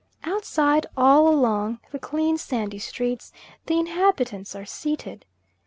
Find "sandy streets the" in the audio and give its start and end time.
2.39-3.77